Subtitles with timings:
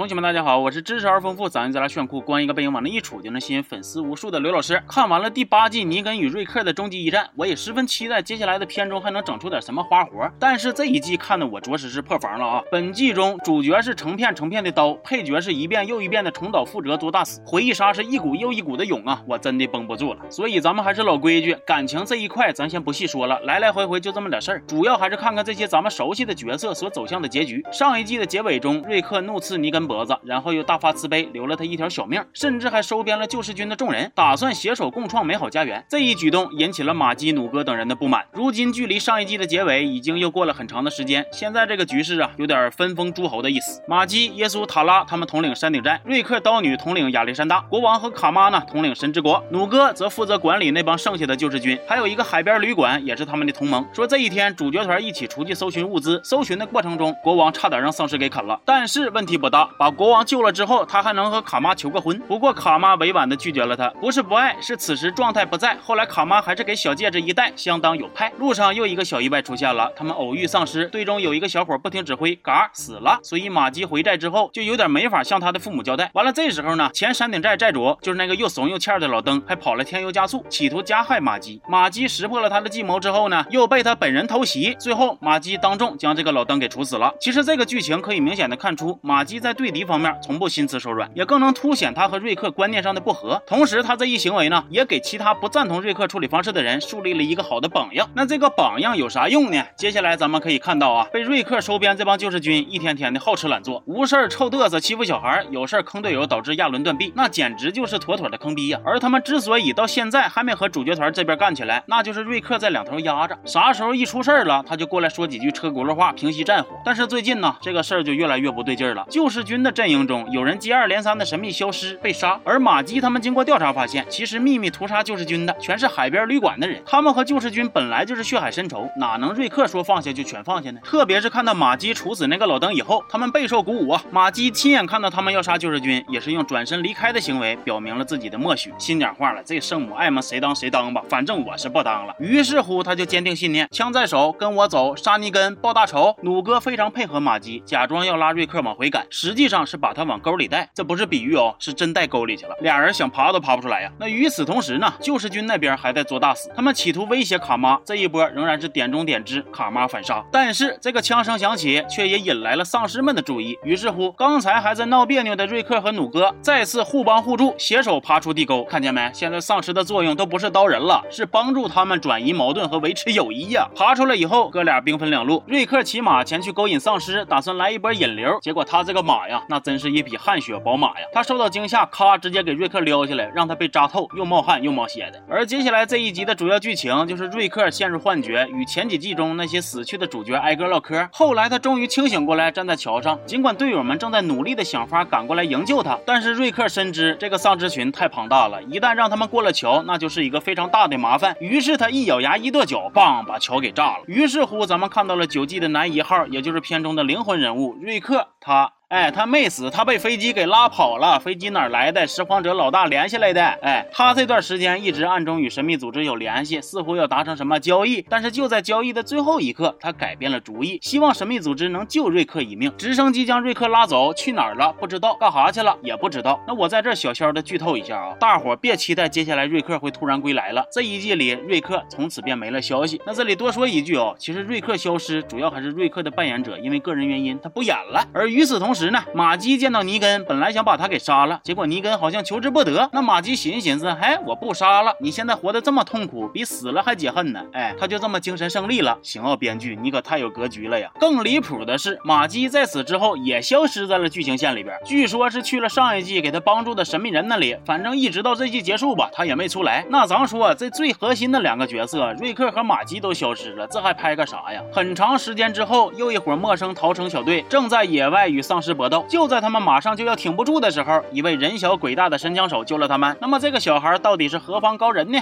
[0.00, 4.82] 同学们，大家好，我是知识而丰富、嗓音贼拉炫酷、光一个背影往那一杵就能吸引粉丝无数的刘老师。
[4.88, 10.26] 看完了第八季尼根与瑞克的终极一战，我也十分期待接下来的片中还能整出点什么花活。
[10.38, 12.62] 但是这一季看的我着实是破防了啊！
[12.72, 19.20] 本季中主角是成片成片的刀，配角是一遍又一遍的重蹈覆辙做大死，回忆杀是一股又一股的涌啊！
[19.28, 20.20] 我真的绷不住了。
[20.30, 27.62] 所以咱们还是老规矩，感情这一块咱先不细说了，来来回回就这么点事儿，主要还是看看这些咱们熟悉的角色所走向的结局。
[27.70, 30.60] 上一季的结尾中，瑞克怒刺尼根脖子，然后又。
[30.70, 35.84] 大发慈悲，留了他一条小命，甚至还收编了救世军的众人，打算携手共创美好家园。
[35.88, 38.24] 这一举动引起了马基、弩哥等人的不满。
[38.32, 43.82] 如今距离上一季的结尾已经又过了很长的时间，现在这个局势啊，有点分封诸侯的意思。
[43.88, 53.84] 马基、耶稣、塔拉他们统领山顶寨，瑞克刀女统领亚历山大，国王和卡妈呢统领神之国，弩哥则负责管理那帮剩下的救世军，还有一个海边旅馆也是他们的同盟。
[53.92, 60.50] 说这一天主角团一起出去搜寻物资，搜寻的过程中，国王差点让丧尸给啃了，但是问题不大，把国王救了。
[60.52, 65.74] 之后，他还能和卡妈求个婚，不过卡妈委婉的拒绝了他，不是不爱，是此时状态不在。
[65.80, 68.30] 后来卡妈还是给小戒指一戴，相当有派。
[68.36, 73.20] 路上又一个小意外出现了，他们偶遇丧尸，队中有一个小伙不听指挥，嘎死了。
[73.22, 76.10] 所以马基回寨之后就有点没法向他的父母交代。
[76.12, 81.62] 完了，这时候呢，前山顶寨寨主就是那个又怂又欠的老登，还跑了添油加醋，企图加害马基。
[81.68, 87.14] 马基识破了他的计谋之后呢，又被他本人偷袭，最后马基当众将这个老登给处死了。
[87.20, 90.50] 其实这个剧情可以明显的看出，马基在对敌方面从不。
[90.50, 93.40] 心慈手软，也更能凸显他和瑞克观念上的不合。
[93.46, 98.10] 同时，他这一行为呢，也给其他不赞同瑞克处理方式的人树立了一个好的榜样。
[98.16, 99.62] 那这个榜样有啥用呢？
[99.76, 108.80] 接下来咱们可以看到啊，被瑞克收编这帮救世军，一天天的好吃懒做，无事儿臭嘚瑟欺负小孩，有事儿坑队友，导致亚伦断臂，那简直就是妥妥的坑逼呀。
[108.84, 116.70] 而他们之所以到现在还没和主角团这边干起来，那就是瑞克在两头压着，啥时候一出事了，他就过来说几句车轱辘话，平息战火。
[116.84, 119.06] 但是最近呢，这个事儿就越来越不对劲了。
[119.08, 120.40] 救世军的阵营中有。
[120.40, 126.82] 人接二连三的神秘消失被杀，而马基他们经过调查发现，其实秘密屠杀救世军的全是海边旅馆的人。
[126.86, 130.80] 他们和救世军本来就是血海深仇，哪能瑞克说放下就全放下呢？
[130.82, 134.02] 特别是看到马基处死那个老登以后，他们备受鼓舞啊！
[134.10, 138.72] 马基亲眼看到他们要杀救世军，也是用转身离开的行为表明了自己的默许。
[138.78, 140.22] 心讲话了，这圣母爱吗？
[140.22, 142.14] 谁当谁当吧，反正我是不当了。
[142.18, 146.16] 于是乎，他就坚定信念，枪在手，跟我走，杀尼根报大仇。
[146.22, 150.40] 弩哥非常配合马基，假装要拉瑞克往回赶，实际际上是把他往沟。
[150.40, 152.56] 里带，这不是比喻哦，是真带沟里去了。
[152.62, 153.92] 俩人想爬都爬不出来呀。
[153.98, 157.78] 那与此同时呢，救世军那边还在做大死，他们企图威胁卡妈。
[157.84, 160.24] 这一波仍然是点中点之，卡妈反杀。
[160.32, 163.58] 但是这个枪声响起，却也引来了丧尸们的注意。
[163.62, 168.64] 于是乎，刚才还在闹别扭的瑞克和弩哥再次互帮互助，携手爬出地沟。
[168.64, 169.10] 看见没？
[169.12, 173.68] 现在丧尸的作用都不是刀人了，是帮助他们转移矛盾和维持友谊呀。
[173.76, 175.42] 爬出来以后，哥俩兵分两路。
[175.46, 178.38] 瑞克骑马前去勾引丧尸，打算来一波引流。
[178.40, 180.10] 结果他这个马呀，呀那真是一匹。
[180.22, 181.06] 汗血宝马呀！
[181.14, 185.22] 他受到惊吓，咔，直接给瑞克撩下来，让他被扎透，又冒汗又冒血的。
[185.30, 191.08] 而接下来这一集的主要剧情就是瑞克陷入幻觉，与前几季中那些死去的主角挨个唠嗑。
[191.12, 193.18] 后来他终于清醒过来，站在桥上。
[193.24, 201.34] 尽管队友们正在努力的想法赶过来营救他，但是瑞克深知这个丧尸群太庞大了，一旦让他们过了桥，那就是一个非常大的麻烦。
[201.40, 204.02] 于是他一咬牙，一跺脚，棒，把桥给炸了。
[204.06, 208.72] 于是乎，咱们看到了九季的男一号，也就是片中的灵魂人物瑞克，他。
[208.90, 211.16] 哎，他没死，他被飞机给拉跑了。
[211.20, 212.04] 飞机哪来的？
[212.08, 213.40] 拾荒者老大连下来的。
[213.40, 218.04] 哎，他这段时间一直暗中与神秘组织有联系，似乎要达成什么交易。
[218.10, 222.72] 但是就在交易的最后一刻，他改变了主意，希望神秘组织能救瑞克一命。
[222.76, 224.72] 直升机将瑞克拉走，去哪儿了？
[224.80, 225.78] 不知道，干哈去了？
[225.84, 226.40] 也不知道。
[226.48, 230.64] 那我在这小小的剧透一下啊，大伙别期待接下来瑞克会突然归来了。
[230.72, 233.00] 这一季里，瑞克从此便没了消息。
[233.06, 238.04] 那这里多说一句哦，其实瑞克消失主要还是瑞克的扮演者因为个人原因他不演了。
[238.12, 242.88] 而与此同时，时呢，马基见到尼根，本来想把他给杀了，结果尼根好像求之不得。
[242.94, 247.42] 那马基寻思寻思，哎，我不杀了，你现在活得这么痛苦，比死了还解恨呢。
[247.52, 248.96] 哎，他就这么精神胜利了。
[249.02, 250.90] 行啊，编剧，你可太有格局了呀！
[250.98, 257.54] 更离谱的是，马基在此之后也消失在了剧情线里边，据说是去了上一季给他帮助的神秘人那里。
[257.66, 259.84] 反正一直到这季结束吧，他也没出来。
[259.90, 264.62] 那咱说，这最核心的两个角色，瑞克和马基都消失了，这还拍个啥呀？
[264.72, 268.69] 很长时间之后，又一伙陌生逃生小队正在野外与丧尸。
[268.74, 273.16] 搏斗，就在他们马上就要挺不住的时候，一位人小鬼大的神枪手救了他们。
[273.20, 275.18] 那么这个小孩到底是何方高人呢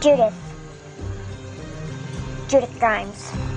[0.00, 3.53] ？Judith，Judith Grimes。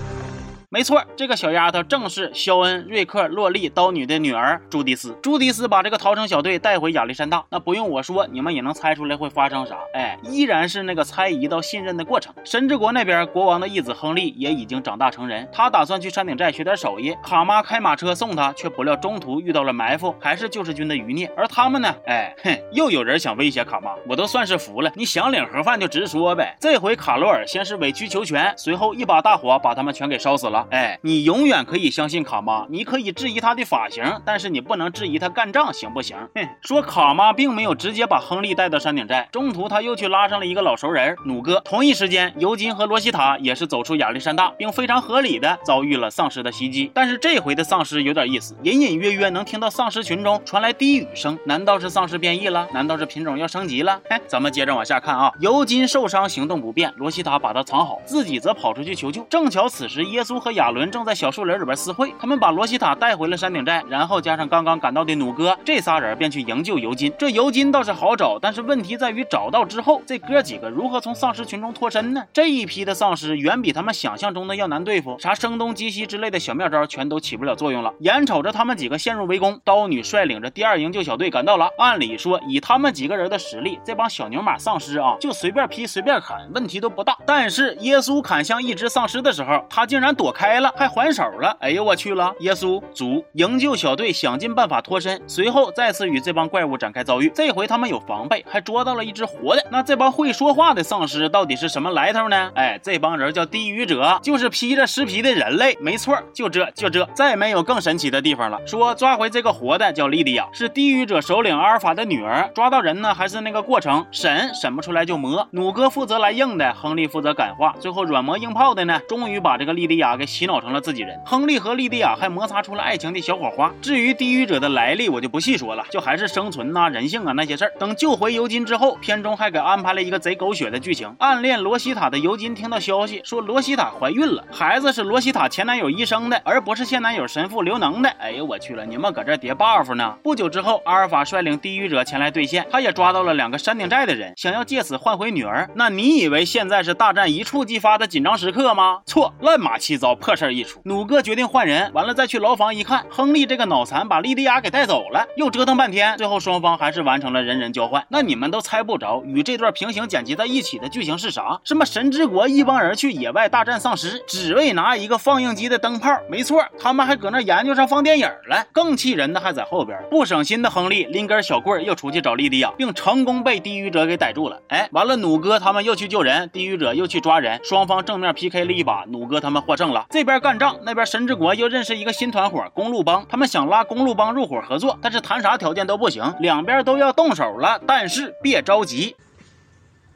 [0.70, 5.18] 没错，这个小丫头正是肖恩、瑞克、洛丽、刀女的女儿朱迪斯。
[5.24, 9.78] 朱迪斯把这个逃生小队带回亚历山大，那不用我说，你们也能猜出来会发生啥。
[9.94, 12.36] 哎，依然是那个猜疑到信任的过程。
[12.44, 17.16] 神之国那边，国王的义子亨利也已经长大成人，他打算去山顶寨学点手艺。
[17.24, 21.32] 卡妈开马车送他，却不料中途遇到了埋伏，还是救世军的余孽。
[21.38, 21.96] 而他们呢？
[22.08, 24.92] 哎，哼，又有人想威胁卡妈，我都算是服了。
[24.96, 26.58] 你想领盒饭就直说呗。
[26.60, 30.57] 这回卡罗尔先是委曲求全，随后一把大火把他们全给烧死了。
[30.72, 36.16] 哎，你永远可以相信卡妈，你可以质疑他的发型，但是你不能质疑他干仗，行不行？
[36.36, 41.60] 哼，说卡妈并没有直接把亨利带到山顶寨，中途他又去拉上了一个老熟人努哥。
[41.66, 46.92] 同一时间，尤金和罗西塔也是走出亚历山大，并非常合理的遭遇了丧尸的袭击。
[46.94, 52.68] 但是这回的丧尸有点意思，隐隐约约能听到丧尸群中传来低语声，难道是丧尸变异了？
[52.74, 54.00] 难道是品种要升级了？
[54.10, 55.32] 哎，咱们接着往下看啊。
[55.40, 59.24] 尤金受伤，行动不便，罗西塔把他藏好，自己则跑出去求救。
[59.30, 67.12] 正巧此时耶稣和亚伦正在小树林里边私会，他们把罗西塔带回了山顶寨，然后加上刚刚赶到的弩哥，这仨人便去营救尤金。
[67.20, 72.24] 这尤金倒是好找，但是问题在于找到之后，这哥几个如何从丧尸群中脱身呢？
[72.32, 77.92] 这一批的丧尸远比他们想象中的要难对付，啥声东击西之类的小妙招全都起不了作用了。
[78.00, 81.68] 眼瞅着他们几个陷入围攻，刀女率领着第二营救小队赶到了。
[81.78, 87.18] 按理说，以他们几个人的实力，这帮小牛马丧尸啊，就随便劈随便砍，问题都不大。
[87.26, 91.58] 但是耶稣砍向一只丧尸的时候，他竟然躲开了，还还手了。
[91.60, 92.32] 哎呦我去了！
[92.42, 97.32] 耶稣组营救小队想尽办法脱身，随后再次与这帮怪物展开遭遇。
[97.34, 99.66] 这回他们有防备，还捉到了一只活的。
[99.72, 102.52] 那这帮会说话的丧尸到底是什么来头呢？
[102.54, 105.76] 哎，这帮人叫低语者，就是披着尸皮的人类。
[105.82, 108.60] 没错，就这就这，再没有更神奇的地方了。
[108.68, 112.48] 说抓回这个活的叫莉迪亚，是低语者首领阿尔法的女儿。
[112.54, 115.48] 抓到人呢，还是那个过程，审审不出来就磨。
[115.50, 121.20] 弩哥负责来硬的，亨利负责感化，最后软磨硬泡的呢，终于把这个莉迪亚给洗脑成了自己人。
[121.26, 123.74] 亨利和莉迪亚还摩擦出了爱情的小火花。
[123.82, 127.74] 至于低语者的来历，我就不细说了，就还是生存呐、人性啊那些事儿。
[127.80, 131.16] 等救回尤金之后，片中还给安排了一个贼狗血的剧情。
[131.20, 138.10] 暗恋罗西塔的尤金听到消息说罗西塔怀孕了，孩子是罗西塔前男友医生的，而不是现男友神父刘能的。
[138.20, 140.16] 哎呦我去了，你们搁这叠 buff 呢？
[140.22, 145.70] 不久之后，阿尔法率领低语者前来兑现，他也抓到了两个山顶寨的人，想要借此换回女儿。
[145.76, 149.02] 那你以为现在是大战一触即发的紧张时刻吗？
[149.06, 150.80] 错，乱马七糟，破事儿一出。
[150.84, 158.06] 弩哥决定换人，完了再去牢房一看，亨利这个脑残把莉迪亚给带走了，又折腾半天，最后双方还是完成了人人交换。
[158.10, 161.60] 那你们都猜不着，与这段平行剪辑在一起的剧情是啥？
[161.64, 166.10] 什么神之国一帮人去野外大战丧尸，只为拿一个放映机的灯泡？
[166.30, 168.66] 没错，他们还搁那研究上放电影了。
[168.72, 174.60] 更气人的还在后边，不省心的亨利拎根小棍又出去找莉迪亚，并成功被低语者给逮住了。
[174.70, 180.06] 哎，完了，弩哥他们又去救人，低语者又去抓人，双方正面 PK 了一把，弩哥他们获胜了。
[180.10, 187.82] 这边干仗，那边神之国又认识一个新团伙公路帮，他们想拉公路帮入伙合作，但是谈啥条件都不行，两边都要动手了。
[187.86, 189.16] 但是别着急。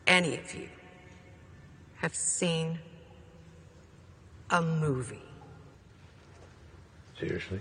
[0.06, 0.68] any of you
[2.02, 2.78] have seen
[4.50, 5.22] a movie.
[7.20, 7.60] Seriously?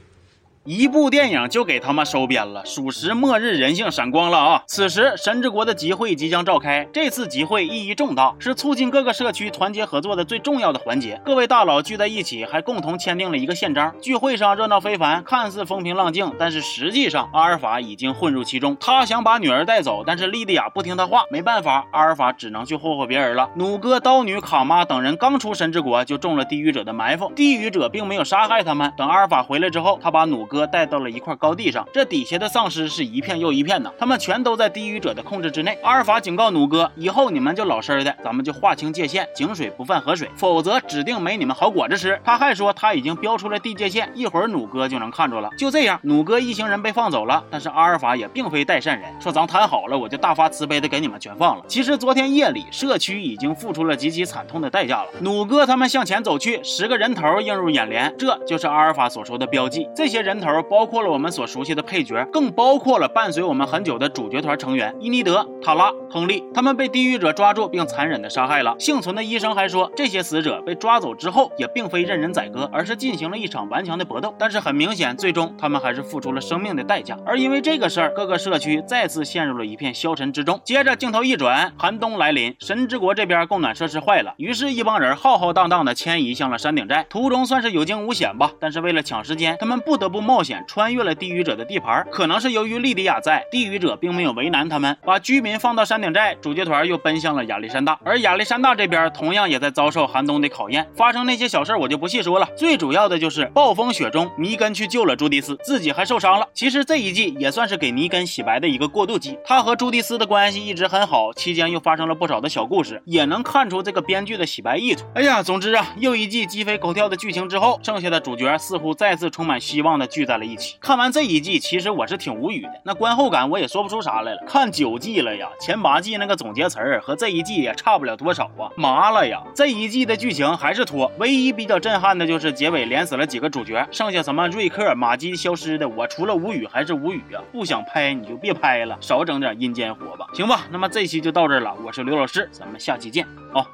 [0.72, 4.62] 一部电影就给他们收编了，属实末日人性闪光了啊！
[4.69, 11.20] 此时神之国的集会即将召开，这次集会意义重大，是促进各个社区团结合作的最重要的环节。
[11.25, 13.93] 各位大佬聚在一起，还共同签订了一个宪章。
[14.00, 18.76] 聚会上热闹非凡，看似风平浪静，但是实际上阿尔法已经混入其中。
[18.78, 23.50] 他想把女儿带走，但是莉迪亚不听他话，没办法，阿尔法只能去霍霍别人了。
[23.56, 27.32] 弩哥、刀女、卡妈等人刚出神之国，就中了地狱者的埋伏。
[27.34, 35.79] 地狱者并没有杀害他们，等阿尔法回来之后，他把弩哥带到了一块高地上，这底下的丧尸是一片又一片的，他们全都在低语者的控制之内。
[35.82, 42.20] 阿尔法警告弩哥，以后你们就老实的，咱们就划清界限，井水不犯河水，否则指定没你们好果子吃。
[42.24, 45.50] 他还说他已经标出了地界线，一会儿弩哥就能看着了。
[45.56, 51.64] 就这样，弩哥一行人被放走了，但是阿尔法也并非代善人，说咱谈好了，我就大发慈悲的给你们全放了。
[51.69, 55.08] 其实昨天夜里，社区已经付出了极其惨痛的代价了。
[55.20, 59.88] 弩哥他们向前走去，十个人头映入眼帘，这就是阿尔法所说的标记。
[59.94, 66.43] 这些人头包括了我们所熟悉的配角，更包括了伴随我们很久的主角团成员伊尼德、塔拉、亨利。
[66.55, 68.75] 他们被地狱者抓住并残忍的杀害了。
[68.79, 74.35] 幸存的医生还说，这些死者被抓走之后，也并非任人宰割，而是进行了一场顽强的搏斗。
[74.39, 77.17] 但是很明显，最终他们还是付出了生命的代价。
[77.27, 80.61] 而因为这个事儿，各个社区再次陷入了一片消沉之中。
[80.65, 87.06] 接着镜头一转，寒冬来临，神之国这边供暖设施坏了，于是，一帮人浩浩荡荡的迁移向了山顶寨。
[87.09, 90.41] 途中算是有惊无险吧，但是为了抢时间，他们不得不冒。
[90.41, 92.03] 险穿越了地狱者的地盘。
[92.10, 96.34] 可能是由于莉迪亚在，地狱者并没有为难他们，把居民放到山顶寨。
[96.41, 100.89] 主角团又奔向了亚历山大，而亚历山大这边同样也在遭受寒冬的考验。
[100.96, 106.49] 发生那些小事我就不细说了，最主要的就是暴风雪中，尼根去救了朱迪斯，自己还受伤了。
[106.55, 115.05] 其实这一季也算是给尼根洗白的一个过渡季，他和朱迪斯的关系一直很好，期间又发生了不少的小故事，也能看出这个编剧的洗白意图。
[115.15, 120.77] 哎呀，总之啊，又一季鸡飞狗跳的剧情之后，剩下的主角似乎再次充满希望的聚在了一起。
[120.81, 124.43] 看完这一季，其实我是挺无语的，那观后感我也说不出啥来了。
[124.46, 129.43] 看九季了呀，前八季那个总结词儿和这一季也差不了多少啊，麻了呀！
[129.55, 137.41] 这一季的剧情还是拖，唯一比较震撼的就是结尾连死了几个主角，剩下什么瑞克、玛姬消失的，我除了无语还是无语啊！
[137.50, 140.67] 不想拍你就别拍了，少整点阴间活吧，行吧？
[140.70, 143.65] 那么这期就到这儿了，我是刘老师，咱们下期见啊。